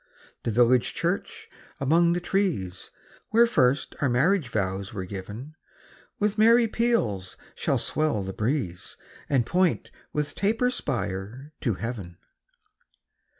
[0.41, 1.47] The village church,
[1.79, 2.89] among the trees,
[3.29, 5.53] Where first our marriage vows were giv'n,
[6.17, 8.97] With merry peals shall swell the breeze,
[9.29, 12.17] And point with taper spire to heav'n.